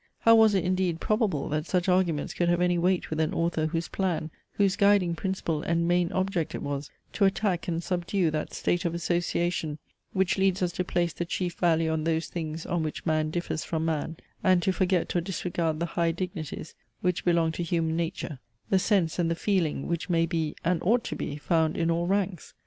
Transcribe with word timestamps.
How 0.21 0.33
was 0.33 0.55
it, 0.55 0.63
indeed, 0.65 0.99
probable, 0.99 1.47
that 1.49 1.67
such 1.67 1.87
arguments 1.87 2.33
could 2.33 2.49
have 2.49 2.59
any 2.59 2.79
weight 2.79 3.11
with 3.11 3.19
an 3.19 3.35
author, 3.35 3.67
whose 3.67 3.87
plan, 3.87 4.31
whose 4.53 4.75
guiding 4.75 5.13
principle, 5.13 5.61
and 5.61 5.87
main 5.87 6.11
object 6.11 6.55
it 6.55 6.63
was 6.63 6.89
to 7.13 7.25
attack 7.25 7.67
and 7.67 7.83
subdue 7.83 8.31
that 8.31 8.51
state 8.55 8.83
of 8.83 8.95
association, 8.95 9.77
which 10.11 10.39
leads 10.39 10.63
us 10.63 10.71
to 10.71 10.83
place 10.83 11.13
the 11.13 11.23
chief 11.23 11.53
value 11.53 11.91
on 11.91 12.03
those 12.03 12.29
things 12.29 12.65
on 12.65 12.81
which 12.81 13.05
man 13.05 13.29
differs 13.29 13.63
from 13.63 13.85
man, 13.85 14.17
and 14.43 14.63
to 14.63 14.71
forget 14.73 15.15
or 15.15 15.21
disregard 15.21 15.79
the 15.79 15.85
high 15.85 16.11
dignities, 16.11 16.73
which 17.01 17.23
belong 17.23 17.51
to 17.51 17.61
Human 17.61 17.95
Nature, 17.95 18.39
the 18.71 18.79
sense 18.79 19.19
and 19.19 19.29
the 19.29 19.35
feeling, 19.35 19.87
which 19.87 20.09
may 20.09 20.25
be, 20.25 20.55
and 20.63 20.81
ought 20.81 21.03
to 21.03 21.15
be, 21.15 21.35
found 21.37 21.77
in 21.77 21.91
all 21.91 22.07
ranks? 22.07 22.55